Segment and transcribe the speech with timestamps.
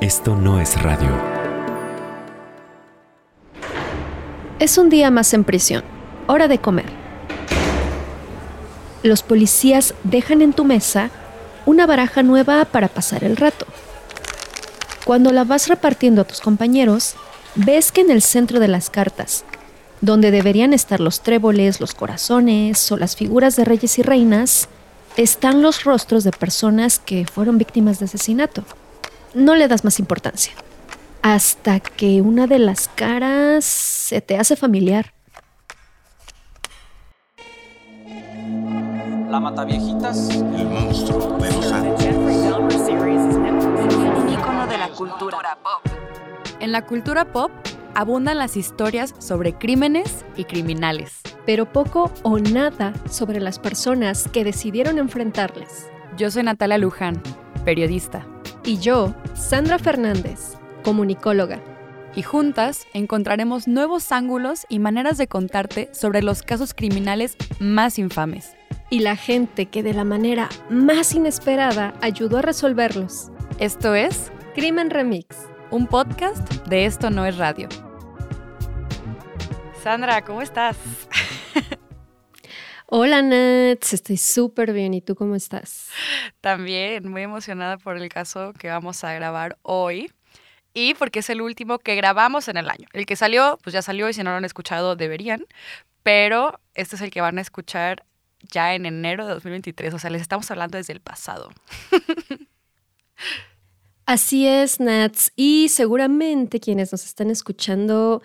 [0.00, 1.10] Esto no es radio.
[4.58, 5.84] Es un día más en prisión.
[6.26, 6.86] Hora de comer.
[9.02, 11.10] Los policías dejan en tu mesa
[11.66, 13.66] una baraja nueva para pasar el rato.
[15.04, 17.14] Cuando la vas repartiendo a tus compañeros,
[17.54, 19.44] ves que en el centro de las cartas,
[20.00, 24.70] donde deberían estar los tréboles, los corazones o las figuras de reyes y reinas,
[25.18, 28.64] están los rostros de personas que fueron víctimas de asesinato.
[29.34, 30.52] No le das más importancia.
[31.22, 35.12] Hasta que una de las caras se te hace familiar.
[39.30, 40.30] La Mataviejitas.
[40.30, 41.70] El monstruo de los.
[44.10, 45.92] Un ícono de la cultura pop.
[46.58, 47.52] En la cultura pop
[47.94, 51.20] abundan las historias sobre crímenes y criminales.
[51.46, 55.88] Pero poco o nada sobre las personas que decidieron enfrentarles.
[56.16, 57.22] Yo soy Natalia Luján,
[57.64, 58.26] periodista.
[58.64, 61.60] Y yo, Sandra Fernández, comunicóloga.
[62.14, 68.52] Y juntas encontraremos nuevos ángulos y maneras de contarte sobre los casos criminales más infames.
[68.90, 73.30] Y la gente que de la manera más inesperada ayudó a resolverlos.
[73.58, 75.26] Esto es Crimen Remix.
[75.70, 77.68] un podcast de Esto No es Radio.
[79.82, 80.76] Sandra, ¿cómo estás?
[82.92, 84.94] Hola Nats, estoy súper bien.
[84.94, 85.90] ¿Y tú cómo estás?
[86.40, 90.10] También muy emocionada por el caso que vamos a grabar hoy.
[90.74, 92.88] Y porque es el último que grabamos en el año.
[92.92, 95.46] El que salió, pues ya salió y si no lo han escuchado deberían.
[96.02, 98.04] Pero este es el que van a escuchar
[98.50, 99.94] ya en enero de 2023.
[99.94, 101.50] O sea, les estamos hablando desde el pasado.
[104.04, 105.32] Así es, Nats.
[105.36, 108.20] Y seguramente quienes nos están escuchando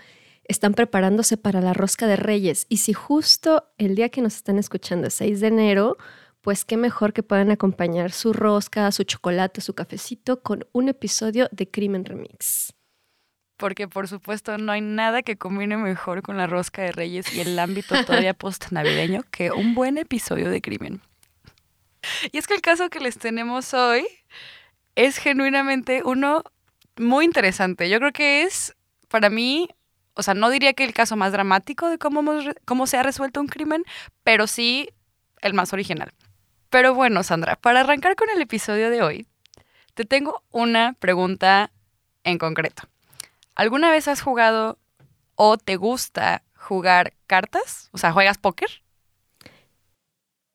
[0.48, 2.66] están preparándose para la rosca de Reyes.
[2.70, 5.98] Y si justo el día que nos están escuchando es 6 de enero,
[6.42, 11.50] pues qué mejor que puedan acompañar su rosca, su chocolate, su cafecito con un episodio
[11.52, 12.74] de Crimen Remix.
[13.58, 17.40] Porque por supuesto no hay nada que combine mejor con la rosca de reyes y
[17.40, 21.02] el ámbito todavía post-navideño que un buen episodio de crimen.
[22.32, 24.06] Y es que el caso que les tenemos hoy
[24.96, 26.44] es genuinamente uno
[26.98, 27.90] muy interesante.
[27.90, 28.76] Yo creo que es,
[29.08, 29.70] para mí,
[30.16, 33.04] o sea, no diría que el caso más dramático de cómo, hemos cómo se ha
[33.04, 33.84] resuelto un crimen,
[34.24, 34.90] pero sí
[35.42, 36.14] el más original.
[36.70, 39.28] Pero bueno, Sandra, para arrancar con el episodio de hoy,
[39.94, 41.72] te tengo una pregunta
[42.24, 42.84] en concreto.
[43.56, 44.80] ¿Alguna vez has jugado
[45.36, 47.90] o te gusta jugar cartas?
[47.92, 48.84] O sea, ¿juegas póker?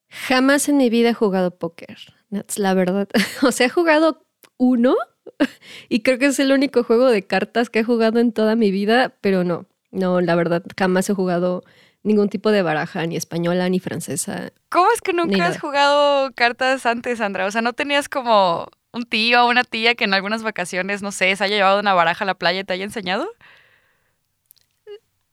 [0.08, 1.98] Jamás en mi vida he jugado póker,
[2.30, 3.08] Nats, la verdad.
[3.42, 4.24] O sea, he jugado
[4.56, 4.96] uno
[5.88, 8.70] y creo que es el único juego de cartas que he jugado en toda mi
[8.70, 11.62] vida, pero no, no, la verdad, jamás he jugado
[12.02, 14.52] ningún tipo de baraja, ni española, ni francesa.
[14.68, 17.46] ¿Cómo es que nunca has jugado cartas antes, Sandra?
[17.46, 21.12] O sea, ¿no tenías como un tío o una tía que en algunas vacaciones, no
[21.12, 23.28] sé, se haya llevado una baraja a la playa y te haya enseñado?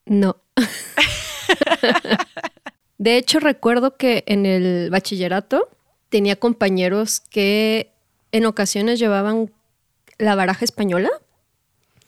[0.05, 0.37] No.
[2.97, 5.69] De hecho, recuerdo que en el bachillerato
[6.09, 7.93] tenía compañeros que
[8.31, 9.51] en ocasiones llevaban
[10.17, 11.09] la baraja española.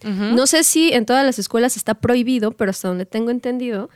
[0.01, 3.89] No sé si en todas las escuelas está prohibido, pero hasta donde tengo entendido,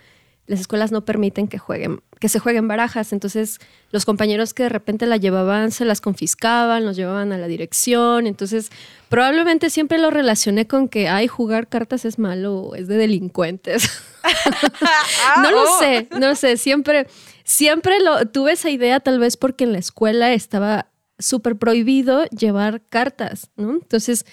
[0.47, 3.13] las escuelas no permiten que jueguen, que se jueguen barajas.
[3.13, 3.59] Entonces,
[3.91, 8.27] los compañeros que de repente la llevaban se las confiscaban, los llevaban a la dirección.
[8.27, 8.69] Entonces,
[9.07, 13.89] probablemente siempre lo relacioné con que, ay, jugar cartas es malo o es de delincuentes.
[14.23, 15.79] Ah, no lo oh.
[15.79, 16.57] sé, no lo sé.
[16.57, 17.07] Siempre,
[17.45, 20.87] siempre lo tuve esa idea, tal vez porque en la escuela estaba
[21.23, 23.73] súper prohibido llevar cartas, ¿no?
[23.73, 24.25] Entonces,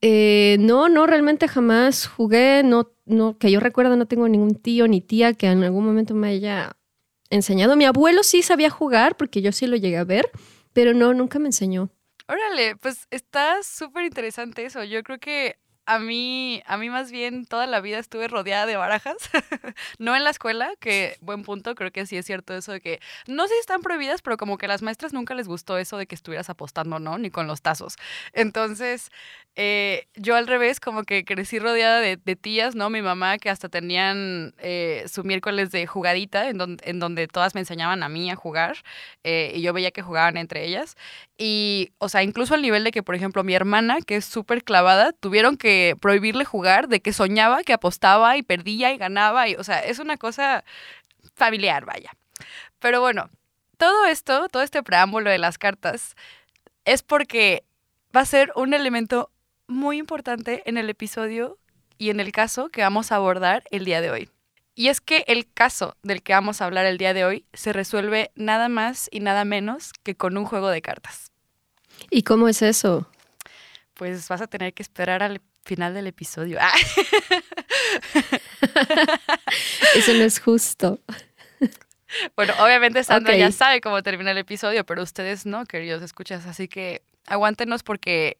[0.00, 4.86] eh, no, no, realmente jamás jugué, no, no, que yo recuerdo, no tengo ningún tío
[4.86, 6.76] ni tía que en algún momento me haya
[7.30, 7.76] enseñado.
[7.76, 10.30] Mi abuelo sí sabía jugar, porque yo sí lo llegué a ver,
[10.72, 11.90] pero no, nunca me enseñó.
[12.28, 14.82] Órale, pues está súper interesante eso.
[14.84, 15.56] Yo creo que
[15.86, 19.16] a mí, a mí más bien toda la vida estuve rodeada de barajas,
[19.98, 23.00] no en la escuela, que buen punto, creo que sí es cierto eso de que
[23.26, 25.96] no sé si están prohibidas, pero como que a las maestras nunca les gustó eso
[25.98, 27.18] de que estuvieras apostando, ¿no?
[27.18, 27.96] Ni con los tazos.
[28.32, 29.10] Entonces,
[29.56, 32.90] eh, yo al revés, como que crecí rodeada de, tías, ¿no?
[32.90, 37.54] Mi mamá que hasta tenían eh, su miércoles de jugadita, en, don- en donde todas
[37.54, 38.78] me enseñaban a mí a jugar,
[39.22, 40.96] eh, y yo veía que jugaban entre ellas.
[41.38, 44.64] Y, o sea, incluso al nivel de que, por ejemplo, mi hermana, que es súper
[44.64, 49.48] clavada, tuvieron que prohibirle jugar, de que soñaba, que apostaba y perdía y ganaba.
[49.48, 50.64] Y, o sea, es una cosa
[51.34, 52.12] familiar, vaya.
[52.78, 53.28] Pero bueno,
[53.78, 56.16] todo esto, todo este preámbulo de las cartas,
[56.84, 57.64] es porque
[58.14, 59.30] va a ser un elemento
[59.66, 61.58] muy importante en el episodio
[61.96, 64.30] y en el caso que vamos a abordar el día de hoy.
[64.74, 67.72] Y es que el caso del que vamos a hablar el día de hoy se
[67.72, 71.30] resuelve nada más y nada menos que con un juego de cartas.
[72.10, 73.08] ¿Y cómo es eso?
[73.94, 76.58] pues vas a tener que esperar al final del episodio.
[76.60, 76.74] Ah.
[79.94, 81.00] Eso no es justo.
[82.36, 86.68] Bueno, obviamente Sandra ya sabe cómo termina el episodio, pero ustedes no, queridos escuchas, así
[86.68, 88.38] que aguántenos porque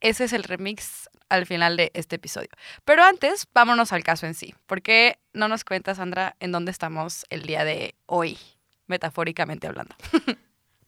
[0.00, 2.50] ese es el remix al final de este episodio.
[2.84, 4.54] Pero antes, vámonos al caso en sí.
[4.66, 8.38] ¿Por qué no nos cuenta, Sandra, en dónde estamos el día de hoy,
[8.86, 9.94] metafóricamente hablando?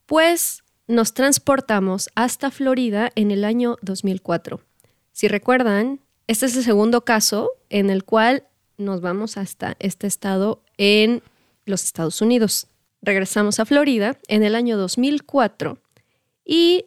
[0.06, 4.61] Pues nos transportamos hasta Florida en el año 2004.
[5.12, 8.45] Si recuerdan, este es el segundo caso en el cual
[8.79, 11.23] nos vamos hasta este estado en
[11.65, 12.67] los Estados Unidos.
[13.03, 15.79] Regresamos a Florida en el año 2004
[16.45, 16.87] y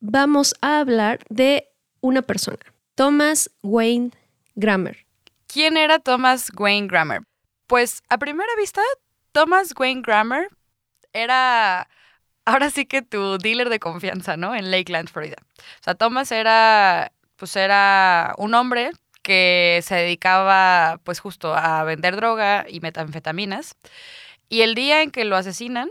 [0.00, 1.68] vamos a hablar de
[2.00, 2.58] una persona,
[2.94, 4.10] Thomas Wayne
[4.54, 5.06] Grammer.
[5.46, 7.22] ¿Quién era Thomas Wayne Grammer?
[7.66, 8.82] Pues a primera vista,
[9.32, 10.48] Thomas Wayne Grammer
[11.12, 11.88] era
[12.44, 14.54] ahora sí que tu dealer de confianza, ¿no?
[14.54, 15.36] En Lakeland, Florida.
[15.58, 18.90] O sea, Thomas era, pues era un hombre
[19.22, 23.76] que se dedicaba, pues justo a vender droga y metanfetaminas.
[24.50, 25.88] Y el día en que lo asesinan,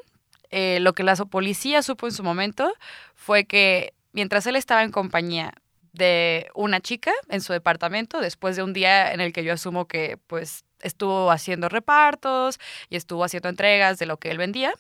[0.51, 2.72] eh, lo que la policía supo en su momento
[3.16, 5.56] fue que mientras él estaba en compañía
[5.92, 9.88] de una chica en su departamento, después de un día en el que yo asumo
[9.88, 12.60] que pues estuvo haciendo repartos
[12.92, 14.72] y estuvo haciendo entregas de lo que él vendía,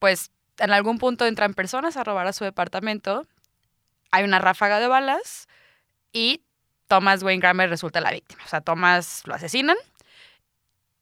[0.00, 3.28] pues en algún punto entran personas a robar a su departamento,
[4.10, 5.46] hay una ráfaga de balas
[6.14, 6.42] y
[6.88, 8.42] Thomas Wayne Grammer resulta la víctima.
[8.46, 9.76] O sea, Thomas lo asesinan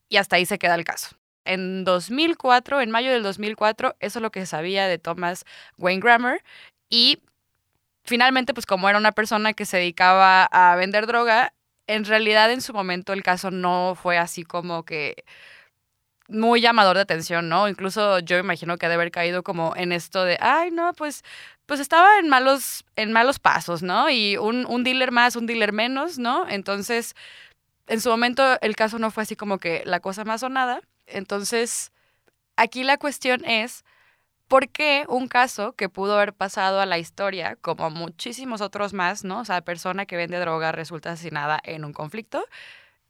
[0.08, 1.16] y hasta ahí se queda el caso.
[1.44, 5.44] En 2004, en mayo del 2004, eso es lo que se sabía de Thomas
[5.78, 6.42] Wayne Grammer
[6.88, 7.20] y
[8.04, 11.52] finalmente, pues como era una persona que se dedicaba a vender droga,
[11.86, 15.24] en realidad en su momento el caso no fue así como que
[16.28, 17.68] muy llamador de atención, ¿no?
[17.68, 21.22] Incluso yo imagino que ha de haber caído como en esto de, ay, no, pues,
[21.72, 24.10] pues estaba en malos, en malos pasos, ¿no?
[24.10, 26.46] Y un, un dealer más, un dealer menos, ¿no?
[26.46, 27.14] Entonces,
[27.86, 30.82] en su momento el caso no fue así como que la cosa más sonada.
[31.06, 31.90] Entonces,
[32.56, 33.86] aquí la cuestión es,
[34.48, 39.24] ¿por qué un caso que pudo haber pasado a la historia, como muchísimos otros más,
[39.24, 39.40] ¿no?
[39.40, 42.44] O sea, persona que vende droga resulta asesinada en un conflicto,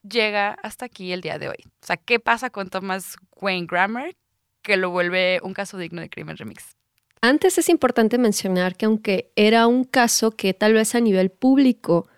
[0.09, 1.64] llega hasta aquí el día de hoy.
[1.67, 4.14] O sea, ¿qué pasa con Thomas Wayne Grammer
[4.62, 6.76] que lo vuelve un caso digno de crimen remix?
[7.24, 12.08] Antes es importante mencionar que aunque era un caso que tal vez a nivel público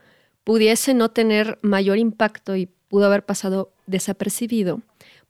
[0.45, 4.81] pudiese no tener mayor impacto y pudo haber pasado desapercibido,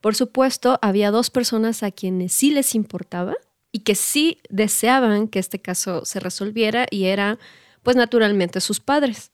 [0.01, 3.35] por supuesto había dos personas a quienes sí les importaba
[3.73, 7.41] y que sí deseaban que este caso se resolviera y era
[7.83, 9.33] pues naturalmente sus padres.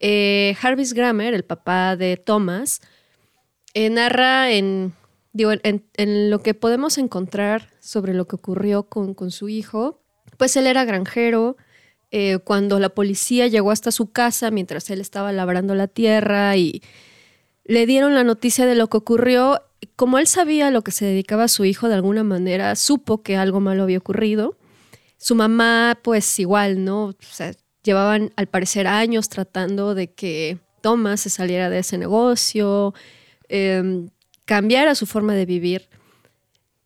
[0.00, 2.80] Eh, Jarvis Grammer, el papá de Thomas,
[3.74, 4.94] eh, narra en,
[5.36, 10.00] digo, en, lo que podemos encontrar sobre lo que ocurrió con, con su hijo,
[10.38, 11.56] pues él era granjero.
[12.10, 16.82] eh, cuando la policía llegó hasta su casa mientras él estaba labrando la tierra y
[17.64, 19.60] le dieron la noticia de lo que ocurrió,
[19.96, 23.36] como él sabía a lo que se dedicaba su hijo de alguna manera, supo que
[23.36, 24.56] algo malo había ocurrido.
[25.18, 27.06] Su mamá, pues igual, ¿no?
[27.06, 32.94] O sea, llevaban al parecer años tratando de que Thomas se saliera de ese negocio,
[33.48, 34.08] eh,
[34.46, 35.88] cambiara su forma de vivir.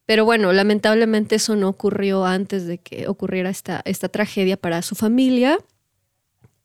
[0.07, 4.97] Pero bueno, lamentablemente eso no ocurrió antes de que ocurriera esta, esta tragedia para su
[4.97, 5.59] familia.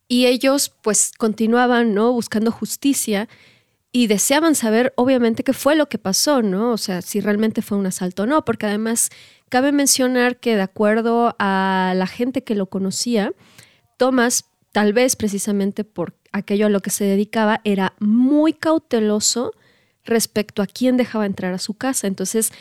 [0.07, 2.11] Y ellos pues continuaban, ¿no?
[2.11, 3.29] Buscando justicia
[3.91, 6.71] y deseaban saber, obviamente, qué fue lo que pasó, ¿no?
[6.71, 9.09] O sea, si realmente fue un asalto o no, porque además
[9.49, 13.31] cabe mencionar que de acuerdo a la gente que lo conocía,
[13.97, 19.53] Thomas, tal vez precisamente por aquello a lo que se dedicaba, era muy cauteloso
[20.05, 22.07] respecto a quién dejaba entrar a su casa.
[22.07, 22.51] Entonces,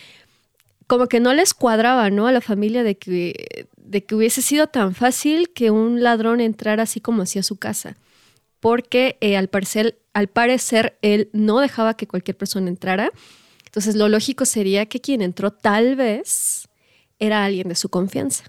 [0.87, 2.27] como que no les cuadraba, ¿no?
[2.27, 6.83] A la familia de que, de que hubiese sido tan fácil que un ladrón entrara
[6.83, 7.97] así como hacía su casa.
[8.61, 13.11] Porque eh, al, parecer, al parecer él no dejaba que cualquier persona entrara.
[13.67, 16.69] Entonces, lo lógico sería que quien entró tal vez
[17.19, 18.45] era alguien de su confianza.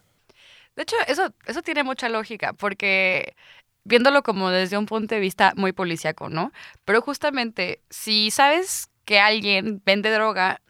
[0.76, 3.34] De hecho, eso, eso tiene mucha lógica, porque
[3.86, 6.52] viéndolo como desde un punto de vista muy policíaco, ¿no?
[6.84, 10.62] Pero justamente, si sabes que alguien vende droga,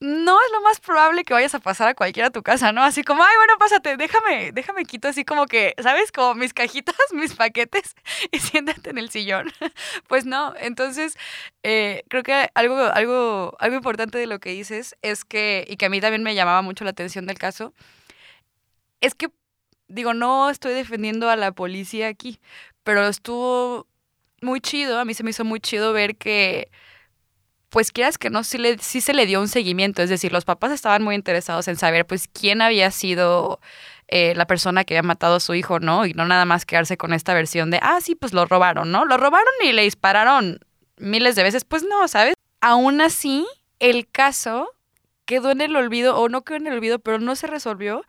[0.00, 2.82] no es lo más probable que vayas a pasar a cualquiera a tu casa, ¿no?
[2.82, 6.12] Así como, ay, bueno, pásate, déjame, déjame quito así como que, ¿sabes?
[6.12, 7.94] Como mis cajitas, mis paquetes
[8.30, 9.52] y siéntate en el sillón.
[10.08, 11.16] Pues no, entonces
[11.62, 15.86] eh, creo que algo, algo, algo importante de lo que dices es que, y que
[15.86, 17.74] a mí también me llamaba mucho la atención del caso,
[19.00, 19.28] es que,
[19.88, 22.40] digo, no estoy defendiendo a la policía aquí,
[22.84, 23.86] pero estuvo
[24.40, 26.70] muy chido, a mí se me hizo muy chido ver que
[27.70, 30.02] pues quieras que no, sí, le, se le dio un seguimiento.
[30.02, 33.60] Es decir, los papás estaban muy interesados en saber, pues, quién había sido
[34.08, 36.06] eh, la persona que había matado a su hijo, ¿no?
[36.06, 39.04] Y no nada más quedarse con esta versión de, ah, sí, pues lo robaron, ¿no?
[39.04, 40.60] Lo robaron y le dispararon
[40.96, 41.64] miles de veces.
[41.64, 42.34] Pues no, ¿sabes?
[42.60, 43.46] Aún así,
[43.80, 44.70] el caso
[45.26, 48.02] quedó en el olvido, o no quedó en el olvido, pero no se resolvió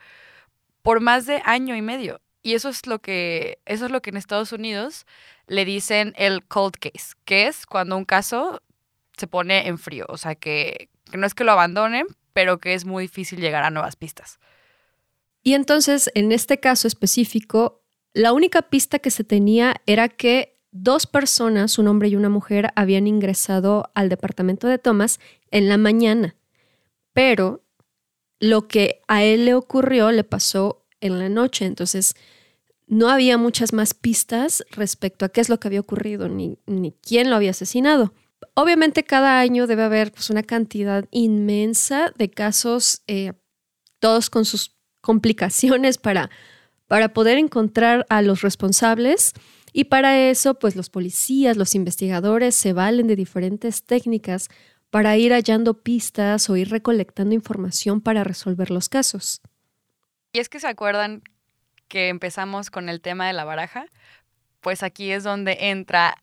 [0.82, 2.22] por más de año y medio.
[2.42, 5.06] Y eso es lo que, eso es lo que en Estados Unidos
[5.48, 8.62] le dicen el cold case, que es cuando un caso
[9.18, 10.06] se pone en frío.
[10.10, 13.64] O sea, que, que no es que lo abandonen, pero que es muy difícil llegar
[13.64, 14.40] a nuevas pistas.
[15.44, 17.82] Y entonces, en este caso específico,
[18.14, 22.72] la única pista que se tenía era que dos personas, un hombre y una mujer,
[22.76, 25.20] habían ingresado al departamento de Thomas
[25.52, 26.36] en la mañana.
[27.14, 27.64] Pero
[28.40, 31.66] lo que a él le ocurrió le pasó en la noche.
[31.66, 32.16] Entonces,
[32.88, 36.92] no había muchas más pistas respecto a qué es lo que había ocurrido ni, ni
[36.92, 38.14] quién lo había asesinado.
[38.56, 43.34] Obviamente cada año debe haber pues, una cantidad inmensa de casos, eh,
[44.00, 46.30] todos con sus complicaciones para,
[46.88, 49.34] para poder encontrar a los responsables.
[49.72, 54.50] Y para eso, pues los policías, los investigadores se valen de diferentes técnicas
[54.90, 59.42] para ir hallando pistas o ir recolectando información para resolver los casos.
[60.34, 61.24] Y es que se acuerdan
[61.88, 63.86] que empezamos con el tema de la baraja,
[64.62, 66.16] pues aquí es donde entra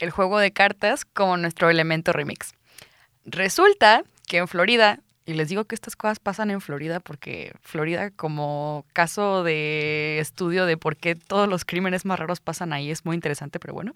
[0.00, 2.52] el juego de cartas como nuestro elemento remix.
[3.24, 8.10] Resulta que en Florida, y les digo que estas cosas pasan en Florida porque Florida
[8.10, 13.04] como caso de estudio de por qué todos los crímenes más raros pasan ahí es
[13.04, 13.94] muy interesante, pero bueno.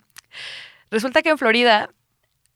[0.91, 1.91] Resulta que en Florida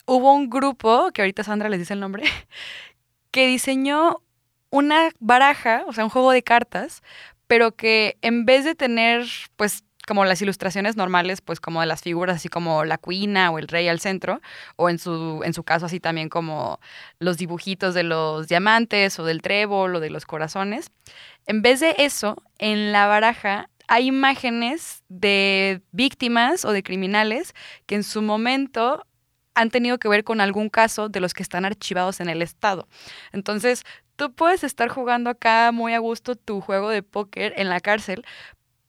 [0.07, 2.25] hubo un grupo, que ahorita Sandra les dice el nombre,
[3.31, 4.23] que diseñó
[4.71, 7.03] una baraja, o sea, un juego de cartas,
[7.47, 12.03] pero que en vez de tener, pues, como las ilustraciones normales, pues como de las
[12.03, 14.41] figuras, así como la cuina o el rey al centro,
[14.77, 16.81] o en su, en su caso así también como
[17.19, 20.91] los dibujitos de los diamantes o del trébol o de los corazones.
[21.47, 27.55] En vez de eso, en la baraja hay imágenes de víctimas o de criminales
[27.87, 29.07] que en su momento
[29.55, 32.89] han tenido que ver con algún caso de los que están archivados en el estado.
[33.33, 33.85] Entonces,
[34.17, 38.25] tú puedes estar jugando acá muy a gusto tu juego de póker en la cárcel,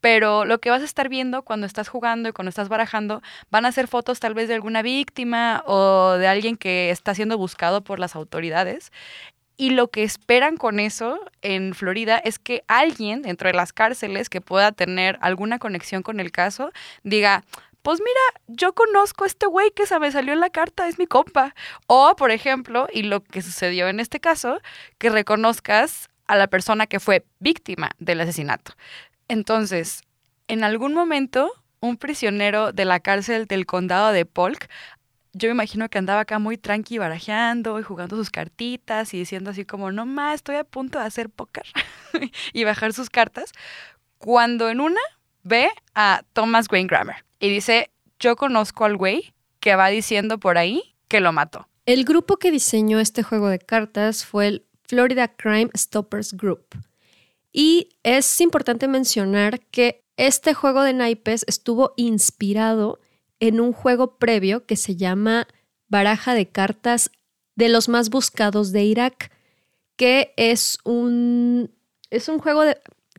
[0.03, 3.65] pero lo que vas a estar viendo cuando estás jugando y cuando estás barajando van
[3.65, 7.85] a ser fotos tal vez de alguna víctima o de alguien que está siendo buscado
[7.85, 8.91] por las autoridades.
[9.55, 14.29] Y lo que esperan con eso en Florida es que alguien dentro de las cárceles
[14.29, 16.71] que pueda tener alguna conexión con el caso
[17.03, 17.45] diga,
[17.83, 20.97] pues mira, yo conozco a este güey que se me salió en la carta, es
[20.97, 21.53] mi compa.
[21.85, 24.59] O, por ejemplo, y lo que sucedió en este caso,
[24.97, 28.71] que reconozcas a la persona que fue víctima del asesinato.
[29.27, 30.03] Entonces,
[30.47, 34.69] en algún momento, un prisionero de la cárcel del condado de Polk,
[35.33, 39.49] yo me imagino que andaba acá muy tranqui barajeando y jugando sus cartitas y diciendo
[39.49, 41.65] así como, no más, estoy a punto de hacer póker
[42.53, 43.51] y bajar sus cartas,
[44.19, 45.01] cuando en una
[45.43, 50.57] ve a Thomas Wayne Grammer y dice, yo conozco al güey que va diciendo por
[50.57, 51.67] ahí que lo mató.
[51.85, 56.65] El grupo que diseñó este juego de cartas fue el Florida Crime Stoppers Group.
[57.51, 62.99] Y es importante mencionar que este juego de naipes estuvo inspirado
[63.39, 65.47] en un juego previo que se llama
[65.87, 67.11] Baraja de Cartas
[67.55, 69.31] de los más buscados de Irak,
[69.95, 71.71] que es un,
[72.09, 72.77] es un juego de,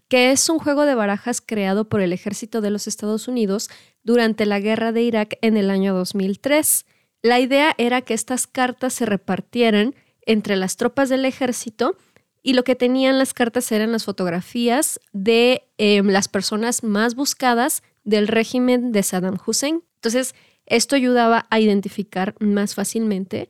[0.08, 3.70] que es un juego de barajas creado por el ejército de los Estados Unidos
[4.02, 6.84] durante la guerra de Irak en el año 2003.
[7.22, 9.94] La idea era que estas cartas se repartieran
[10.26, 11.96] entre las tropas del ejército
[12.42, 17.82] y lo que tenían las cartas eran las fotografías de em, las personas más buscadas
[18.04, 19.82] del régimen de Saddam Hussein.
[19.96, 20.34] Entonces,
[20.66, 23.48] esto ayudaba a identificar más fácilmente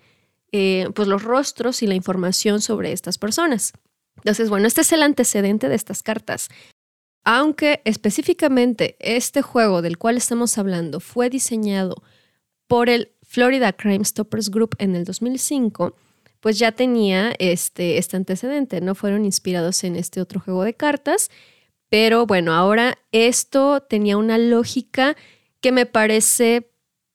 [0.53, 3.73] eh, pues los rostros y la información sobre estas personas.
[4.25, 6.49] Entonces, bueno, este es el antecedente de estas cartas.
[7.25, 12.03] Aunque específicamente este juego del cual estamos hablando fue diseñado
[12.67, 15.95] por el Florida Crime Stoppers Group en el 2005,
[16.41, 18.95] pues ya tenía este, este antecedente, ¿no?
[18.95, 21.31] Fueron inspirados en este otro juego de cartas,
[21.89, 25.17] pero bueno, ahora esto tenía una lógica
[25.61, 26.71] que me parece,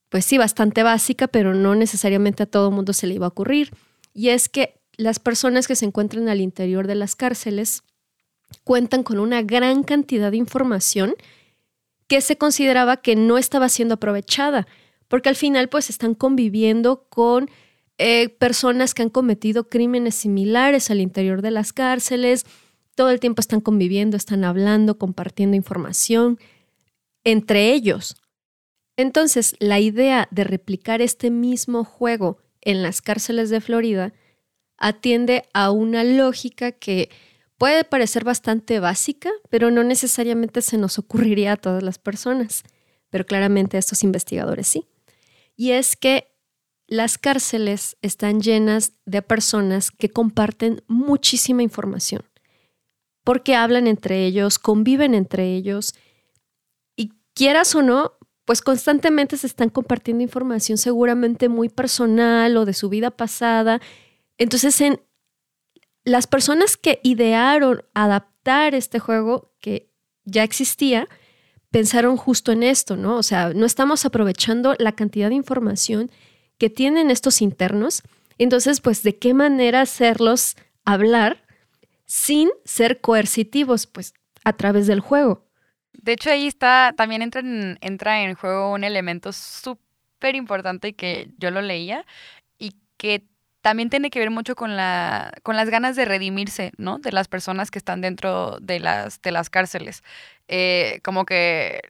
[0.09, 3.71] pues sí, bastante básica, pero no necesariamente a todo mundo se le iba a ocurrir.
[4.13, 7.83] Y es que las personas que se encuentran al interior de las cárceles
[8.65, 11.15] cuentan con una gran cantidad de información
[12.07, 14.67] que se consideraba que no estaba siendo aprovechada,
[15.07, 17.49] porque al final pues están conviviendo con
[17.97, 22.45] eh, personas que han cometido crímenes similares al interior de las cárceles,
[22.93, 26.39] todo el tiempo están conviviendo, están hablando, compartiendo información
[27.23, 28.17] entre ellos.
[28.97, 34.11] Entonces, la idea de replicar este mismo juego en las cárceles de Florida
[34.79, 37.09] atiende a una lógica que
[37.57, 42.63] puede parecer bastante básica, pero no necesariamente se nos ocurriría a todas las personas.
[43.09, 44.87] Pero claramente a estos investigadores sí.
[45.55, 46.31] Y es que
[46.87, 52.23] las cárceles están llenas de personas que comparten muchísima información,
[53.23, 55.93] porque hablan entre ellos, conviven entre ellos,
[56.95, 58.13] y quieras o no,
[58.45, 63.79] pues constantemente se están compartiendo información seguramente muy personal o de su vida pasada.
[64.39, 64.99] Entonces, en
[66.03, 69.91] las personas que idearon adaptar este juego que
[70.25, 71.07] ya existía,
[71.69, 73.17] pensaron justo en esto, ¿no?
[73.17, 76.09] O sea, no estamos aprovechando la cantidad de información
[76.57, 78.01] que tienen estos internos.
[78.37, 80.55] Entonces, pues, ¿de qué manera hacerlos
[80.85, 81.43] hablar
[82.05, 83.85] sin ser coercitivos?
[83.85, 85.45] Pues a través del juego.
[85.93, 91.29] De hecho, ahí está, también entra en, entra en juego un elemento súper importante que
[91.37, 92.05] yo lo leía
[92.57, 93.27] y que
[93.61, 96.99] también tiene que ver mucho con, la, con las ganas de redimirse, ¿no?
[96.99, 100.03] De las personas que están dentro de las, de las cárceles.
[100.47, 101.81] Eh, como que,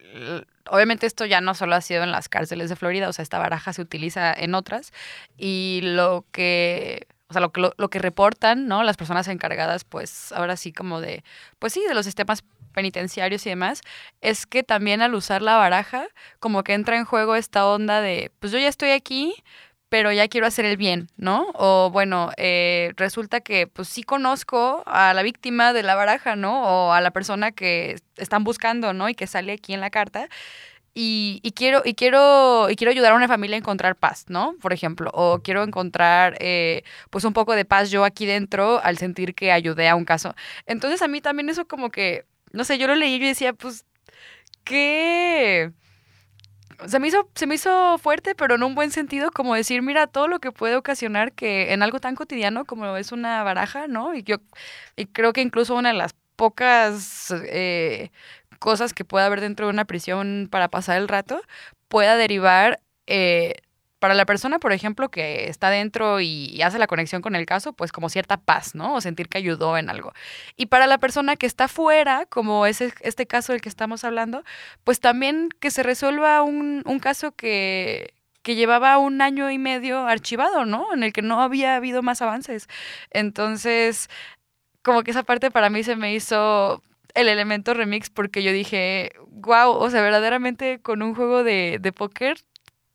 [0.67, 3.39] obviamente esto ya no solo ha sido en las cárceles de Florida, o sea, esta
[3.39, 4.91] baraja se utiliza en otras
[5.38, 7.07] y lo que...
[7.27, 8.81] O sea, lo que, lo, que reportan, ¿no?
[8.81, 11.23] Las personas encargadas, pues, ahora sí como de,
[11.59, 13.81] pues sí, de los sistemas penitenciarios y demás,
[14.21, 16.07] es que también al usar la baraja,
[16.39, 19.35] como que entra en juego esta onda de, pues yo ya estoy aquí,
[19.89, 21.48] pero ya quiero hacer el bien, ¿no?
[21.55, 26.63] O bueno, eh, resulta que pues sí conozco a la víctima de la baraja, ¿no?
[26.63, 29.10] O a la persona que están buscando, ¿no?
[29.10, 30.29] Y que sale aquí en la carta.
[30.93, 34.55] Y, y, quiero, y, quiero, y quiero ayudar a una familia a encontrar paz, ¿no?
[34.62, 38.98] Por ejemplo, o quiero encontrar eh, pues un poco de paz yo aquí dentro al
[38.98, 40.36] sentir que ayudé a un caso.
[40.65, 43.86] Entonces a mí también eso como que, no sé, yo lo leí y decía, pues,
[44.63, 45.72] ¿qué?
[46.88, 50.07] Se me hizo, se me hizo fuerte, pero en un buen sentido, como decir, mira,
[50.07, 54.13] todo lo que puede ocasionar que en algo tan cotidiano como es una baraja, ¿no?
[54.15, 54.38] Y yo
[54.95, 58.12] y creo que incluso una de las pocas eh,
[58.59, 61.41] cosas que pueda haber dentro de una prisión para pasar el rato
[61.89, 63.55] pueda derivar eh,
[64.00, 67.73] para la persona, por ejemplo, que está dentro y, hace la conexión con el caso,
[67.73, 68.95] pues como cierta paz, ¿no?
[68.95, 70.13] O sentir que ayudó en algo.
[70.56, 74.43] Y para la persona que está fuera, como es este caso del que estamos hablando,
[74.84, 80.08] pues también que se resuelva un, un caso que, que llevaba un año y medio
[80.08, 80.93] archivado, ¿no?
[80.93, 82.67] En el que no había habido más avances.
[83.12, 84.10] Entonces,
[84.82, 86.84] como que esa parte para mí se me hizo
[87.15, 91.91] el elemento remix porque yo dije, wow, o sea, verdaderamente con un juego de, de
[91.91, 92.38] póker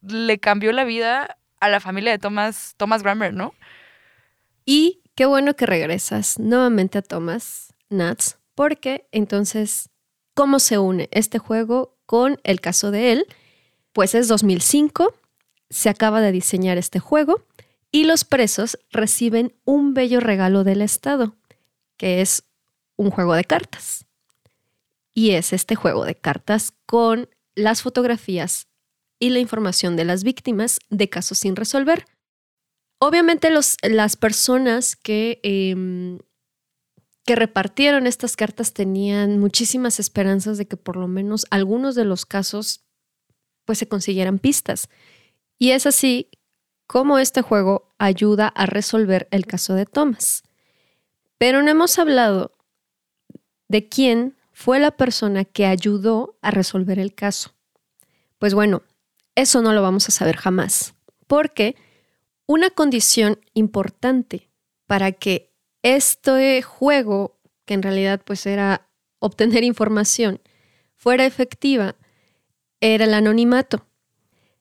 [0.06, 3.54] le cambió la vida a la familia de Thomas, Thomas ¿no?
[4.64, 9.90] Y qué bueno que regresas nuevamente a Thomas Nuts, porque entonces,
[10.34, 13.26] ¿cómo se une este juego con el caso de él?
[13.92, 15.14] Pues es 2005,
[15.70, 17.44] se acaba de diseñar este juego
[17.90, 21.36] y los presos reciben un bello regalo del Estado,
[21.96, 22.44] que es
[22.96, 24.06] un juego de cartas.
[25.14, 28.66] Y es este juego de cartas con las fotografías
[29.18, 32.05] y la información de las víctimas de casos sin resolver.
[32.98, 36.18] Obviamente los, las personas que, em,
[37.24, 42.27] que repartieron estas cartas tenían muchísimas esperanzas de que por lo menos algunos de los
[42.27, 42.85] casos
[43.64, 44.88] pues se consiguieran pistas.
[45.59, 46.31] Y es así
[46.87, 50.42] como este juego ayuda a resolver el caso de Thomas.
[51.38, 52.53] Pero no hemos hablado
[53.68, 57.55] de quién fue la persona que ayudó a resolver el caso.
[58.38, 58.83] Pues bueno,
[59.35, 60.94] eso no lo vamos a saber jamás,
[61.27, 61.77] porque
[62.47, 64.51] una condición importante
[64.87, 70.40] para que este juego, que en realidad pues era obtener información,
[70.97, 71.97] fuera efectiva,
[72.81, 73.87] era el anonimato.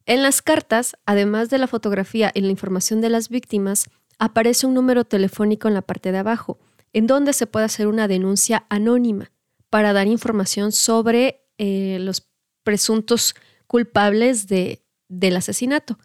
[0.06, 3.86] En las cartas, además de la fotografía y la información de las víctimas,
[4.20, 6.60] aparece un número telefónico en la parte de abajo,
[6.94, 9.32] en donde se puede hacer una denuncia anónima
[9.70, 12.28] para dar información sobre eh, los
[12.64, 13.36] presuntos
[13.74, 15.98] culpables de, del asesinato.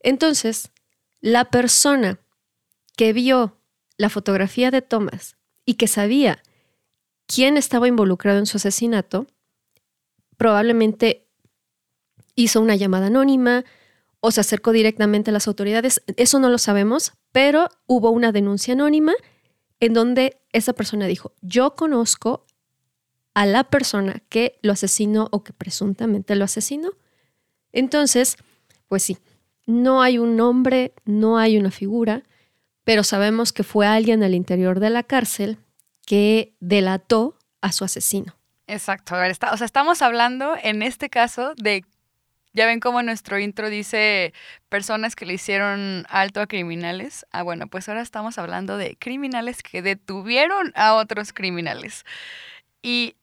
[0.00, 0.70] Entonces,
[1.20, 2.18] la persona
[2.96, 3.58] que vio
[3.98, 5.36] la fotografía de Thomas
[5.66, 6.42] y que sabía
[7.26, 9.26] quién estaba involucrado en su asesinato,
[10.38, 11.28] probablemente
[12.36, 13.66] hizo una llamada anónima
[14.20, 16.02] o se acercó directamente a las autoridades.
[16.16, 19.12] Eso no lo sabemos, pero hubo una denuncia anónima
[19.78, 22.43] en donde esa persona dijo, yo conozco
[23.34, 26.90] a la persona que lo asesinó o que presuntamente lo asesinó.
[27.72, 28.36] Entonces,
[28.88, 29.18] pues sí,
[29.66, 32.22] no hay un nombre, no hay una figura,
[32.84, 35.58] pero sabemos que fue alguien al interior de la cárcel
[36.06, 38.36] que delató a su asesino.
[38.66, 39.14] Exacto.
[39.52, 41.84] O sea, estamos hablando en este caso de
[42.52, 44.32] Ya ven cómo nuestro intro dice
[44.68, 47.26] personas que le hicieron alto a criminales.
[47.32, 52.04] Ah, bueno, pues ahora estamos hablando de criminales que detuvieron a otros criminales.
[52.80, 53.16] Y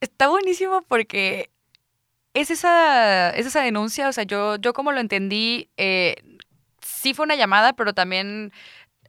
[0.00, 1.50] está buenísimo porque
[2.34, 6.16] es esa, es esa denuncia, o sea, yo, yo como lo entendí, eh,
[6.80, 8.52] sí fue una llamada, pero también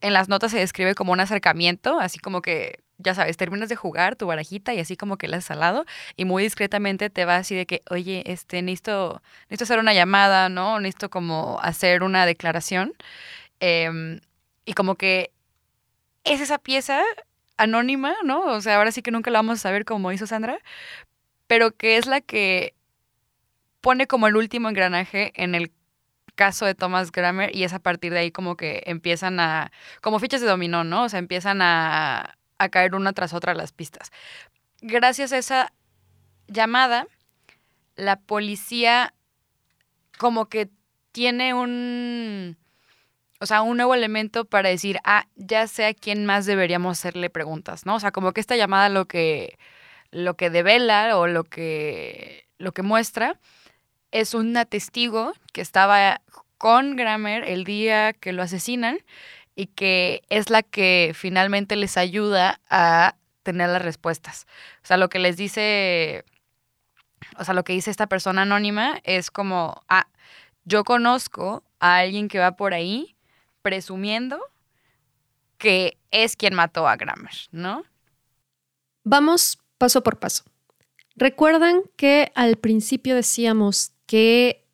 [0.02, 3.76] en las notas se describe como un acercamiento, así como que, ya sabes, terminas de
[3.76, 7.38] jugar tu barajita y así como que la has salado y muy discretamente te va
[7.38, 10.80] así de que, oye, este, necesito, necesito hacer una llamada, ¿no?
[10.80, 12.94] Necesito como hacer una declaración.
[13.60, 14.22] Em,
[14.66, 15.32] y como que
[16.24, 17.02] es esa pieza
[17.62, 18.44] anónima, ¿no?
[18.46, 20.60] O sea, ahora sí que nunca la vamos a saber como hizo Sandra,
[21.48, 22.74] pero que es la que
[23.82, 25.72] pone como el último engranaje en el
[26.36, 29.72] caso de Thomas Grammer y es a partir de ahí como que empiezan a,
[30.02, 31.04] como fichas de dominó, ¿no?
[31.04, 34.12] O sea, empiezan a, a caer una tras otra las pistas.
[34.82, 35.74] Gracias a esa
[36.48, 37.08] llamada,
[37.96, 39.14] la policía
[40.18, 40.70] como que
[41.12, 42.58] tiene un,
[43.42, 47.32] o sea, un nuevo elemento para decir, ah, ya sé a quién más deberíamos hacerle
[47.32, 47.96] preguntas, ¿no?
[47.96, 49.58] O sea, como que esta llamada lo que,
[50.12, 53.40] lo que devela o lo que, lo que muestra
[54.12, 56.22] es una testigo que estaba
[56.60, 59.00] con Grammer el día que lo asesinan
[59.56, 64.46] y que es la que finalmente les ayuda a tener las respuestas.
[64.84, 66.26] O sea, lo que les dice,
[67.40, 70.06] o sea, lo que dice esta persona anónima es como, ah,
[70.64, 73.16] yo conozco a alguien que va por ahí
[73.62, 74.40] presumiendo
[75.58, 77.84] que es quien mató a Grammer, ¿no?
[79.04, 80.44] Vamos paso por paso.
[81.16, 84.66] Recuerdan que al principio decíamos que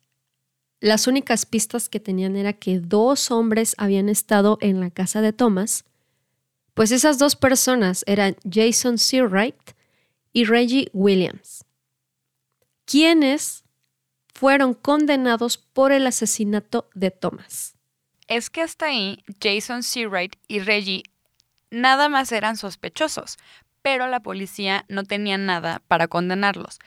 [0.80, 5.32] las únicas pistas que tenían era que dos hombres habían estado en la casa de
[5.32, 5.84] Thomas,
[6.74, 9.72] pues esas dos personas eran Jason Seawright
[10.32, 11.64] y Reggie Williams,
[12.84, 13.64] quienes
[14.32, 17.77] fueron condenados por el asesinato de Thomas.
[18.28, 21.02] Es que hasta ahí Jason Seawright y Reggie
[21.70, 23.38] nada más eran sospechosos,
[23.82, 26.78] pero la policía no tenía nada para condenarlos.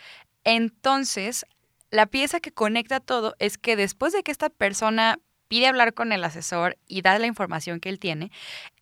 [0.43, 1.45] Entonces,
[1.89, 6.13] la pieza que conecta todo es que después de que esta persona pide hablar con
[6.13, 8.31] el asesor y da la información que él tiene,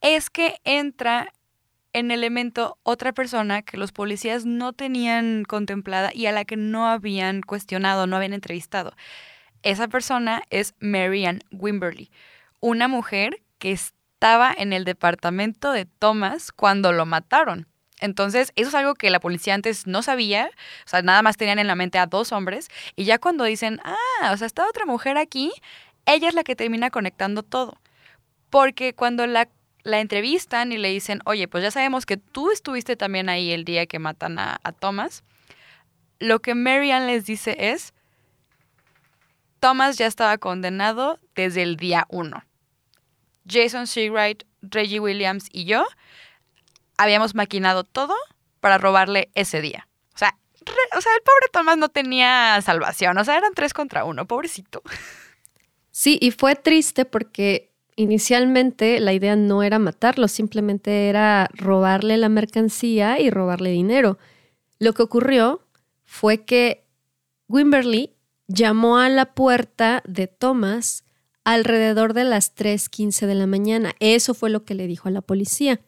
[0.02, 1.34] es que entra
[1.94, 6.88] en elemento otra persona que los policías no tenían contemplada y a la que no
[6.88, 8.94] habían cuestionado, no habían entrevistado.
[9.64, 12.12] Esa persona es Marianne Wimberly,
[12.60, 17.68] una mujer que estaba en el departamento de Thomas cuando lo mataron.
[18.00, 20.50] Entonces, eso es algo que la policía antes no sabía,
[20.86, 23.82] o sea, nada más tenían en la mente a dos hombres, y ya cuando dicen,
[23.84, 25.52] ah, o sea, está otra mujer aquí,
[26.06, 27.78] ella es la que termina conectando todo.
[28.50, 29.50] Porque cuando la,
[29.84, 33.66] la entrevistan y le dicen, oye, pues ya sabemos que tú estuviste también ahí el
[33.66, 35.24] día que matan a, a Thomas,
[36.20, 37.94] lo que Marianne les dice es,
[39.60, 42.44] Thomas ya estaba condenado desde el día uno.
[43.50, 45.86] Jason Seawright, Reggie Williams y yo
[46.98, 48.14] habíamos maquinado todo
[48.60, 49.88] para robarle ese día.
[50.14, 50.38] O sea,
[50.98, 53.18] o sea, el pobre Tomás no tenía salvación.
[53.18, 54.82] O sea, eran tres contra uno, pobrecito.
[55.92, 62.30] Sí, y fue triste porque inicialmente la idea no era matarlo, simplemente era robarle la
[62.30, 64.18] mercancía y robarle dinero.
[64.78, 65.62] Lo que ocurrió
[66.06, 66.86] fue que
[67.50, 68.16] Wimberly
[68.48, 71.04] llamó a la puerta de Thomas
[71.54, 73.96] alrededor de las 3.15 de la mañana.
[74.00, 75.80] Eso fue lo que le dijo a la policía.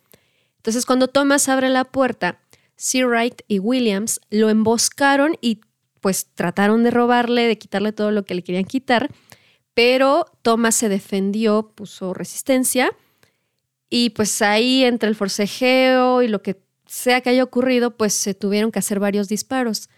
[0.58, 2.40] Entonces, cuando Thomas abre la puerta,
[2.78, 5.62] Seawright y Williams lo emboscaron y
[6.00, 9.12] pues trataron de robarle, de quitarle todo lo que le querían quitar,
[9.76, 12.92] pero Thomas se defendió, puso resistencia
[13.88, 18.34] y pues ahí entre el forcejeo y lo que sea que haya ocurrido, pues se
[18.34, 19.90] tuvieron que hacer varios disparos.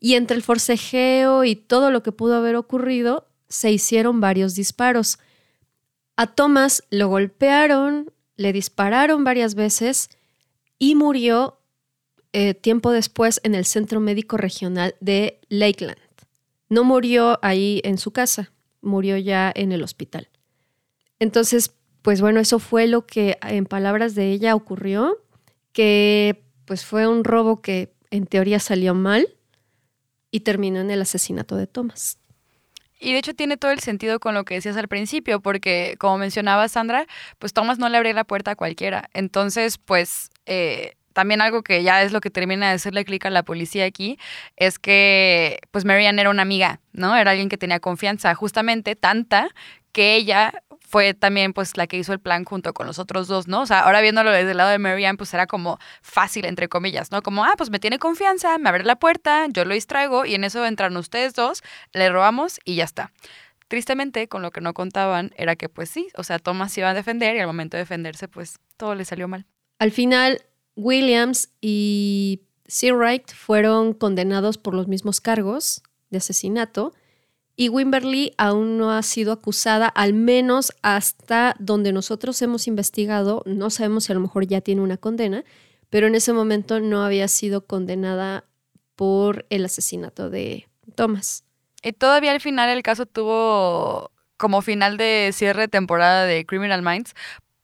[0.00, 5.18] Y entre el forcejeo y todo lo que pudo haber ocurrido, se hicieron varios disparos.
[6.16, 10.10] A Thomas lo golpearon, le dispararon varias veces
[10.78, 11.58] y murió
[12.32, 15.98] eh, tiempo después en el Centro Médico Regional de Lakeland.
[16.68, 20.28] No murió ahí en su casa, murió ya en el hospital.
[21.18, 25.18] Entonces, pues bueno, eso fue lo que en palabras de ella ocurrió,
[25.72, 29.28] que pues fue un robo que en teoría salió mal
[30.30, 32.17] y terminó en el asesinato de Thomas.
[32.98, 36.18] Y de hecho tiene todo el sentido con lo que decías al principio, porque como
[36.18, 37.06] mencionaba Sandra,
[37.38, 39.08] pues Thomas no le abría la puerta a cualquiera.
[39.14, 43.30] Entonces, pues eh, también algo que ya es lo que termina de hacerle clic a
[43.30, 44.18] la policía aquí,
[44.56, 47.16] es que pues Marianne era una amiga, ¿no?
[47.16, 49.48] Era alguien que tenía confianza, justamente tanta
[49.92, 53.46] que ella fue también pues la que hizo el plan junto con los otros dos,
[53.46, 53.60] ¿no?
[53.60, 57.12] O sea, ahora viéndolo desde el lado de Marianne, pues era como fácil, entre comillas,
[57.12, 57.20] ¿no?
[57.20, 60.44] Como, ah, pues me tiene confianza, me abre la puerta, yo lo distraigo y en
[60.44, 63.12] eso entran ustedes dos, le robamos y ya está.
[63.68, 66.94] Tristemente, con lo que no contaban era que pues sí, o sea, Thomas iba a
[66.94, 69.44] defender y al momento de defenderse pues todo le salió mal.
[69.78, 70.40] Al final,
[70.74, 76.94] Williams y Seawright fueron condenados por los mismos cargos de asesinato
[77.60, 83.42] y Wimberly aún no ha sido acusada, al menos hasta donde nosotros hemos investigado.
[83.46, 85.42] No sabemos si a lo mejor ya tiene una condena,
[85.90, 88.44] pero en ese momento no había sido condenada
[88.94, 91.42] por el asesinato de Thomas.
[91.82, 96.82] Y todavía al final el caso tuvo como final de cierre de temporada de Criminal
[96.82, 97.12] Minds,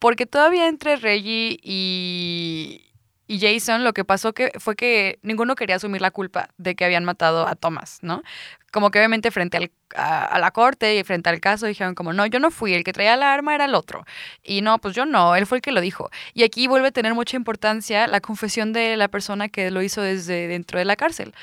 [0.00, 2.83] porque todavía entre Reggie y,
[3.26, 6.84] y Jason lo que pasó que fue que ninguno quería asumir la culpa de que
[6.84, 8.22] habían matado a Thomas, ¿no?
[8.70, 12.26] Como que obviamente frente al, a, la corte y frente al caso dijeron como, no,
[12.26, 14.04] yo no fui, el que traía la arma era el otro.
[14.42, 16.10] Y no, pues yo no, él fue el que lo dijo.
[16.34, 20.02] Y aquí vuelve a tener mucha importancia la confesión de la persona que lo hizo
[20.02, 21.34] desde dentro de la cárcel.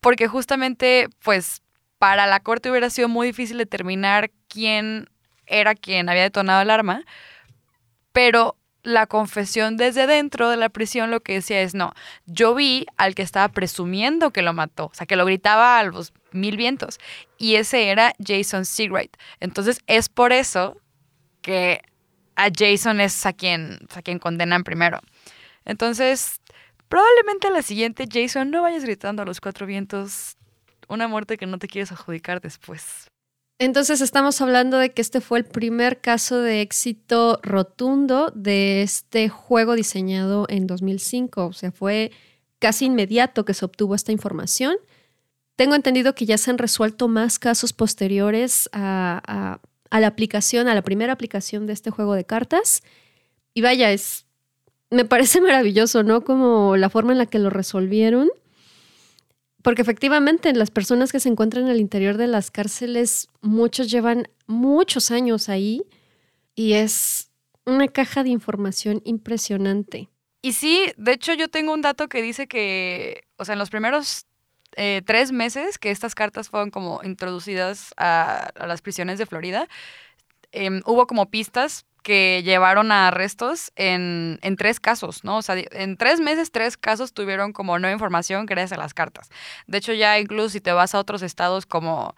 [0.00, 1.62] Porque justamente, pues,
[1.98, 5.08] para la corte hubiera sido muy difícil determinar quién
[5.46, 7.04] era quien había detonado el arma,
[8.12, 8.56] pero
[8.88, 11.92] la confesión desde dentro de la prisión lo que decía es, no,
[12.26, 15.84] yo vi al que estaba presumiendo que lo mató, o sea, que lo gritaba a
[15.84, 16.98] los mil vientos,
[17.36, 19.16] y ese era Jason Seawright.
[19.40, 20.80] Entonces es por eso
[21.42, 21.82] que
[22.36, 25.00] a Jason es a quien, a quien condenan primero.
[25.64, 26.40] Entonces,
[26.88, 30.36] probablemente a la siguiente, Jason, no vayas gritando a los cuatro vientos
[30.88, 33.10] una muerte que no te quieres adjudicar después.
[33.60, 39.28] Entonces estamos hablando de que este fue el primer caso de éxito rotundo de este
[39.28, 41.46] juego diseñado en 2005.
[41.46, 42.12] O sea, fue
[42.60, 44.76] casi inmediato que se obtuvo esta información.
[45.56, 49.58] Tengo entendido que ya se han resuelto más casos posteriores a,
[49.90, 52.84] la aplicación, a la primera aplicación de este juego de cartas.
[53.54, 54.24] Y vaya, es,
[54.90, 56.22] me parece maravilloso, ¿no?
[56.22, 58.28] Como la forma en la que lo resolvieron.
[59.62, 65.10] Porque efectivamente las personas que se encuentran al interior de las cárceles, muchos llevan muchos
[65.10, 65.82] años ahí
[66.54, 67.30] y es
[67.64, 70.08] una caja de información impresionante.
[70.42, 73.70] Y sí, de hecho yo tengo un dato que dice que, o sea, en los
[73.70, 74.26] primeros
[74.76, 79.68] eh, tres meses que estas cartas fueron como introducidas a, las prisiones de Florida,
[80.52, 85.36] em, hubo como pistas que llevaron a arrestos en, en, tres casos, ¿no?
[85.36, 89.28] O sea, en tres meses, tres casos tuvieron como nueva información gracias a las cartas.
[89.66, 92.14] De hecho, ya incluso si te vas a otros estados como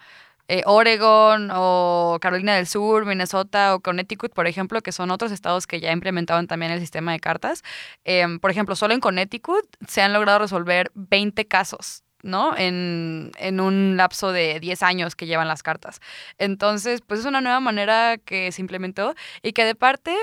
[0.46, 5.66] eh, Oregon o Carolina del Sur, Minnesota o Connecticut, por ejemplo, que son otros estados
[5.66, 7.64] que ya implementaban también el sistema de cartas,
[8.05, 12.56] em, por ejemplo, solo en Connecticut se han logrado resolver 20 casos ¿no?
[12.56, 13.30] En,
[13.61, 16.00] un lapso de 10 años que llevan las cartas.
[16.38, 20.16] Entonces, pues es una nueva manera que se implementó y que de parte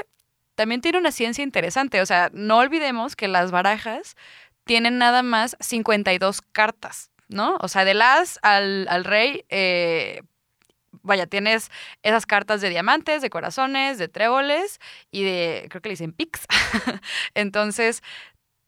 [0.55, 2.01] también tiene una ciencia interesante.
[2.01, 4.15] O sea, no olvidemos que las barajas
[4.65, 7.57] tienen nada más 52 cartas, ¿no?
[7.61, 10.21] O sea, de las al, al rey, eh,
[11.03, 11.71] vaya, tienes
[12.03, 14.79] esas cartas de diamantes, de corazones, de tréboles
[15.11, 16.45] y de, creo que le dicen pics.
[17.33, 18.01] Entonces,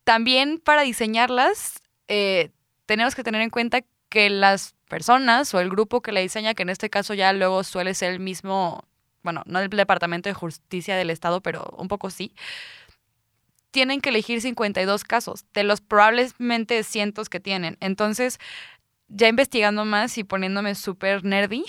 [0.04, 2.50] también para diseñarlas, eh,
[2.90, 6.64] tenemos que tener en cuenta que las personas o el grupo que la diseña, que
[6.64, 8.84] en este caso ya luego suele ser el mismo,
[9.22, 12.34] bueno, no el Departamento de Justicia del Estado, pero un poco sí,
[13.70, 17.78] tienen que elegir 52 casos de los probablemente cientos que tienen.
[17.80, 18.40] Entonces,
[19.08, 21.66] ya investigando más y poniéndome súper nerdy,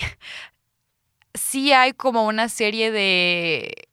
[1.35, 3.89] sí hay como una serie de,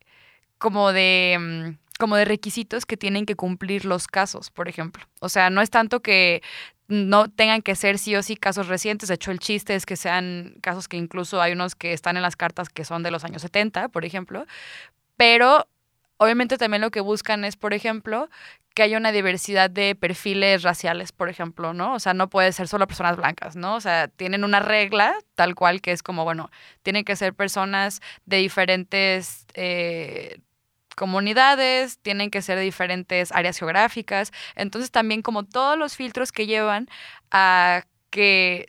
[0.57, 5.05] como de mm, como de requisitos que tienen que cumplir los casos, por ejemplo.
[5.21, 6.43] O sea, no es tanto que
[6.89, 9.09] no tengan que ser sí o sí casos recientes.
[9.09, 12.23] De hecho, el chiste es que sean casos que incluso hay unos que están en
[12.23, 14.47] las cartas que son de los años 70, por ejemplo.
[15.17, 15.69] Pero
[16.19, 18.29] obviamente también lo que buscan es, por ejemplo,
[18.75, 21.95] que haya una diversidad de perfiles raciales, por ejemplo, ¿no?
[21.95, 23.75] O sea, no puede ser solo personas blancas, ¿no?
[23.75, 26.51] O sea, tienen una regla tal cual que es como, bueno,
[26.83, 29.47] tienen que ser personas de diferentes...
[29.55, 30.39] Eh,
[30.99, 34.33] comunidades, tienen que ser diferentes áreas geográficas.
[34.57, 36.89] Entonces también como todos los filtros que llevan
[37.31, 38.69] a que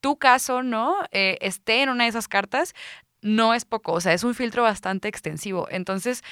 [0.00, 0.96] tu caso, ¿no?
[1.12, 2.74] Eh, esté en una de esas cartas,
[3.22, 5.68] no es poco, o sea, es un filtro bastante extensivo.
[5.70, 6.22] Entonces,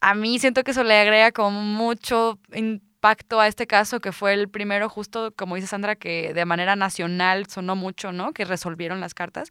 [0.00, 4.34] a mí siento que eso le agrega como mucho impacto a este caso, que fue
[4.34, 8.32] el primero, justo como dice Sandra, que de manera nacional sonó mucho, ¿no?
[8.32, 9.48] Que resolvieron las cartas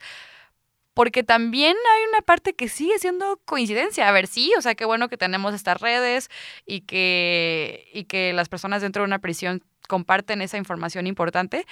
[0.93, 4.07] porque también hay una parte que sigue siendo coincidencia.
[4.07, 6.29] A ver, sí, o sea, qué bueno que tenemos estas redes
[6.65, 11.65] y que, y que las personas dentro de una prisión comparten esa información importante,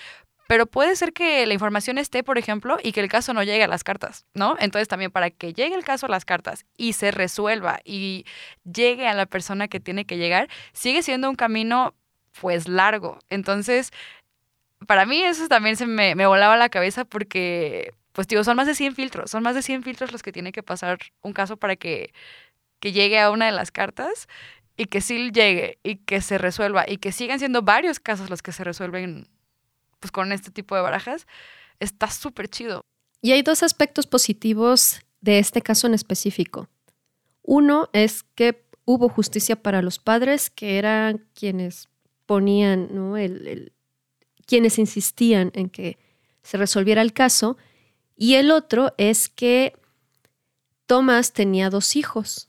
[0.48, 3.64] pero puede ser que la información esté, por ejemplo, y que el caso no llegue
[3.64, 4.56] a las cartas, ¿no?
[4.60, 8.26] Entonces también para que llegue el caso a las cartas y se resuelva y
[8.64, 11.94] llegue a la persona que tiene que llegar, sigue siendo un camino
[12.42, 13.20] pues largo.
[13.30, 13.92] Entonces,
[14.88, 18.68] para mí eso también se me, me volaba la cabeza porque, pues digo, son más
[18.68, 21.58] de 100 filtros, son más de 100 filtros los que tiene que pasar un caso
[21.58, 22.14] para que,
[22.80, 24.28] que llegue a una de las cartas
[24.78, 28.42] y que sí llegue y que se resuelva y que sigan siendo varios casos los
[28.42, 29.28] que se resuelven
[30.00, 31.28] pues con este tipo de barajas,
[31.80, 32.86] está súper chido.
[33.22, 36.70] Y hay dos aspectos positivos de este caso en específico.
[37.44, 41.90] Uno es que hubo justicia para los padres, que eran quienes
[42.26, 43.18] ponían, ¿no?
[43.18, 43.74] el,
[44.46, 45.98] quienes insistían en que
[46.44, 47.58] se resolviera el caso.
[48.22, 49.78] Y el otro es que
[50.86, 52.48] Thomas tenía dos hijos,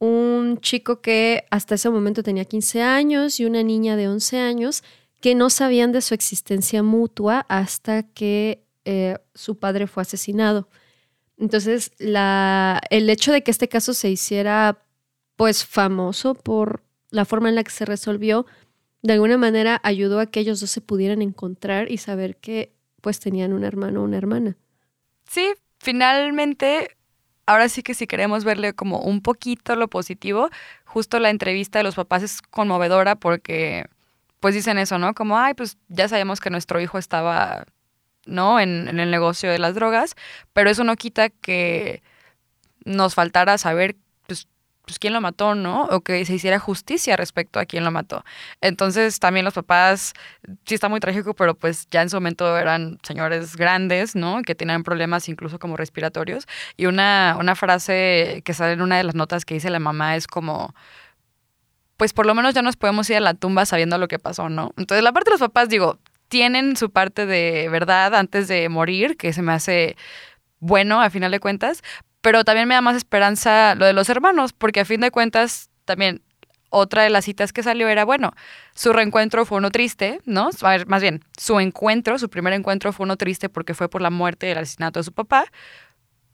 [0.00, 4.82] un chico que hasta ese momento tenía 15 años y una niña de 11 años
[5.20, 10.68] que no sabían de su existencia mutua hasta que eh, su padre fue asesinado.
[11.36, 14.84] Entonces, el hecho de que este caso se hiciera
[15.36, 18.44] pues famoso por la forma en la que se resolvió,
[19.02, 23.20] de alguna manera ayudó a que ellos dos se pudieran encontrar y saber que pues
[23.20, 24.56] tenían un hermano o una hermana.
[25.28, 26.96] Sí, finalmente
[27.46, 30.50] ahora sí que si queremos verle como un poquito lo positivo,
[30.84, 33.86] justo la entrevista de los papás es conmovedora porque
[34.40, 35.14] pues dicen eso, ¿no?
[35.14, 37.64] Como, ay, pues ya sabemos que nuestro hijo estaba,
[38.26, 38.60] ¿no?
[38.60, 40.14] En, en el negocio de las drogas,
[40.52, 42.02] pero eso no quita que
[42.84, 43.96] nos faltara saber
[44.88, 45.84] pues quién lo mató, ¿no?
[45.84, 48.24] O que se hiciera justicia respecto a quién lo mató.
[48.62, 50.14] Entonces también los papás,
[50.64, 54.40] sí está muy trágico, pero pues ya en su momento eran señores grandes, ¿no?
[54.40, 56.46] Que tenían problemas incluso como respiratorios.
[56.78, 60.16] Y una, una frase que sale en una de las notas que dice la mamá
[60.16, 60.74] es como,
[61.98, 64.48] pues por lo menos ya nos podemos ir a la tumba sabiendo lo que pasó,
[64.48, 64.72] ¿no?
[64.78, 65.98] Entonces la parte de los papás, digo,
[66.28, 69.96] tienen su parte de verdad antes de morir, que se me hace
[70.60, 71.82] bueno a final de cuentas,
[72.28, 75.70] pero también me da más esperanza lo de los hermanos, porque a fin de cuentas
[75.86, 76.20] también
[76.68, 78.34] otra de las citas que salió era, bueno,
[78.74, 80.50] su reencuentro fue uno triste, ¿no?
[80.60, 84.02] A ver, más bien, su encuentro, su primer encuentro fue uno triste porque fue por
[84.02, 85.46] la muerte y el asesinato de su papá,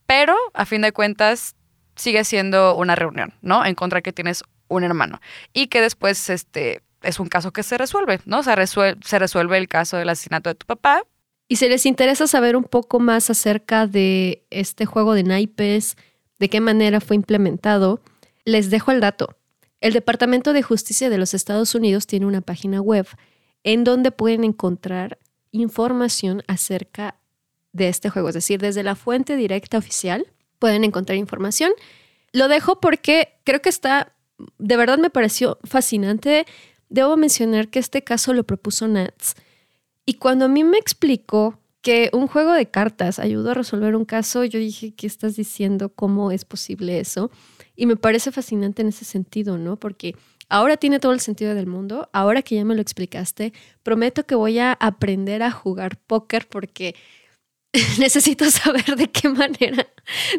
[0.04, 1.54] pero a fin de cuentas
[1.94, 3.64] sigue siendo una reunión, ¿no?
[3.64, 5.20] Encontrar que tienes un hermano
[5.52, 8.42] y que después este es un caso que se resuelve, ¿no?
[8.42, 11.04] se resuelve el caso del asesinato de tu papá,
[11.54, 15.96] y si les interesa saber un poco más acerca de este juego de naipes,
[16.40, 18.00] de qué manera fue implementado,
[18.44, 19.36] les dejo el dato.
[19.80, 23.06] El Departamento de Justicia de los Estados Unidos tiene una página web
[23.62, 25.20] en donde pueden encontrar
[25.52, 27.20] información acerca
[27.70, 30.26] de este juego, es decir, desde la fuente directa oficial
[30.58, 31.70] pueden encontrar información.
[32.32, 34.12] Lo dejo porque creo que está,
[34.58, 36.46] de verdad me pareció fascinante.
[36.88, 39.36] Debo mencionar que este caso lo propuso Nats
[40.06, 44.06] y cuando a mí me explicó que un juego de cartas ayudó a resolver un
[44.06, 45.90] caso, yo dije, ¿qué estás diciendo?
[45.90, 47.30] ¿Cómo es posible eso?
[47.76, 49.76] Y me parece fascinante en ese sentido, ¿no?
[49.76, 50.16] Porque
[50.48, 54.34] ahora tiene todo el sentido del mundo, ahora que ya me lo explicaste, prometo que
[54.34, 56.94] voy a aprender a jugar póker porque
[57.98, 59.86] necesito saber de qué manera,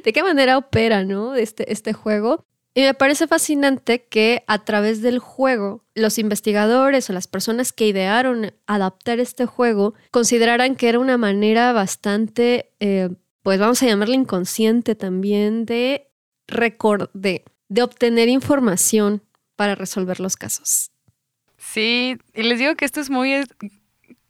[0.03, 1.35] de qué manera opera, ¿no?
[1.35, 2.45] Este, este juego.
[2.77, 7.87] Y me parece fascinante que a través del juego, los investigadores o las personas que
[7.87, 13.11] idearon adaptar este juego consideraran que era una manera bastante, eh,
[13.43, 16.09] pues vamos a llamarla inconsciente también, de,
[17.13, 19.23] de, de obtener información
[19.55, 20.91] para resolver los casos.
[21.57, 23.45] Sí, y les digo que esto es muy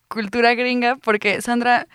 [0.08, 1.88] cultura gringa porque, Sandra,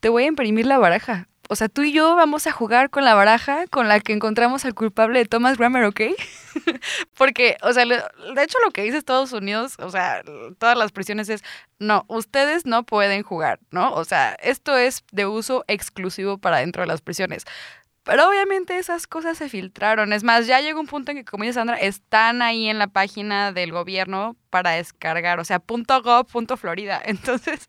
[0.00, 3.04] te voy a imprimir la baraja o sea, tú y yo vamos a jugar con
[3.04, 6.00] la baraja con la que encontramos al culpable de Thomas Grammer, ¿ok?
[7.16, 10.22] Porque, o sea, de hecho lo que dice Estados Unidos, o sea,
[10.58, 11.42] todas las prisiones es,
[11.78, 13.92] no, ustedes no pueden jugar, ¿no?
[13.94, 17.44] O sea, esto es de uso exclusivo para dentro de las prisiones.
[18.06, 20.12] Pero obviamente esas cosas se filtraron.
[20.12, 22.86] Es más, ya llegó un punto en que, como dice Sandra, están ahí en la
[22.86, 27.02] página del gobierno para descargar, o sea, .gov.florida.
[27.04, 27.68] Entonces,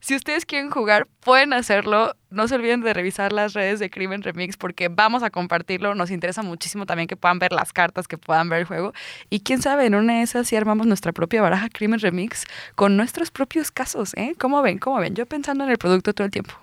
[0.00, 2.14] si ustedes quieren jugar, pueden hacerlo.
[2.30, 5.94] No se olviden de revisar las redes de Crimen Remix porque vamos a compartirlo.
[5.94, 8.92] Nos interesa muchísimo también que puedan ver las cartas, que puedan ver el juego.
[9.30, 12.96] Y quién sabe, en una de esas sí armamos nuestra propia baraja Crimen Remix con
[12.96, 14.34] nuestros propios casos, ¿eh?
[14.38, 14.78] ¿Cómo ven?
[14.78, 15.14] ¿Cómo ven?
[15.14, 16.54] Yo pensando en el producto todo el tiempo.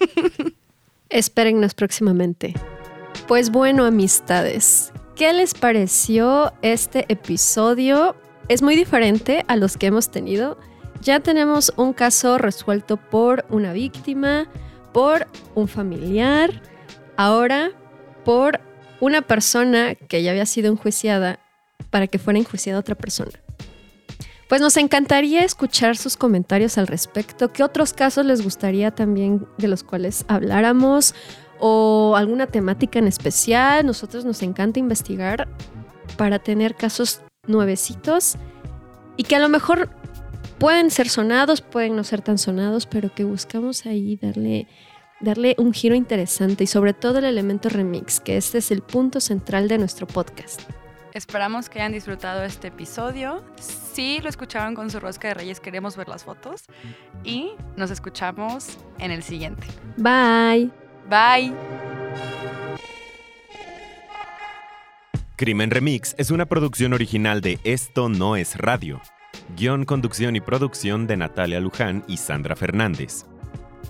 [1.08, 2.54] Espérennos próximamente.
[3.28, 8.16] Pues bueno, amistades, ¿qué les pareció este episodio?
[8.48, 10.58] Es muy diferente a los que hemos tenido
[11.04, 14.48] ya tenemos un caso resuelto por una víctima,
[14.92, 16.62] por un familiar,
[17.16, 17.70] ahora
[18.24, 18.60] por
[19.00, 21.40] una persona que ya había sido enjuiciada
[21.90, 23.32] para que fuera enjuiciada otra persona.
[24.48, 27.52] Pues nos encantaría escuchar sus comentarios al respecto.
[27.52, 31.14] ¿Qué otros casos les gustaría también de los cuales habláramos?
[31.58, 33.84] ¿O alguna temática en especial?
[33.84, 35.48] Nosotros nos encanta investigar
[36.16, 38.36] para tener casos nuevecitos
[39.16, 39.90] y que a lo mejor
[40.64, 44.66] pueden ser sonados, pueden no ser tan sonados, pero que buscamos ahí darle,
[45.20, 49.20] darle un giro interesante y sobre todo el elemento remix, que este es el punto
[49.20, 50.62] central de nuestro podcast.
[51.12, 53.44] Esperamos que hayan disfrutado este episodio.
[53.60, 56.64] Si lo escucharon con su rosca de reyes, queremos ver las fotos.
[57.24, 59.66] Y nos escuchamos en el siguiente.
[59.98, 60.70] Bye.
[61.10, 61.52] Bye.
[65.36, 69.02] Crimen Remix es una producción original de Esto No es Radio.
[69.56, 73.26] Guión, conducción y producción de Natalia Luján y Sandra Fernández.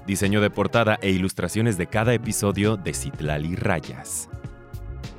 [0.06, 4.28] Diseño de portada e ilustraciones de cada episodio de Citlali Rayas.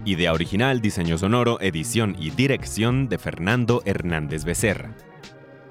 [0.03, 4.95] Idea original, diseño sonoro, edición y dirección de Fernando Hernández Becerra.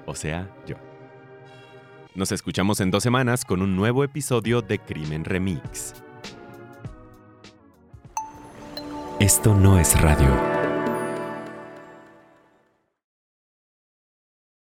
[0.05, 0.75] O sea, yo.
[2.15, 5.93] Nos escuchamos en dos semanas con un nuevo episodio de Crimen Remix.
[9.19, 10.54] Esto no es radio.